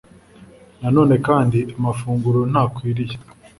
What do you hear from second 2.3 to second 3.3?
ntakwiriye